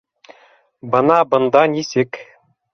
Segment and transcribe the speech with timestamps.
[0.95, 2.25] Бына бында нисек